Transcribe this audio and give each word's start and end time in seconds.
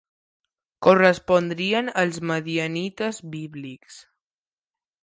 Correspondrien 0.87 1.93
als 2.05 2.19
madianites 2.31 3.23
bíblics. 3.37 4.03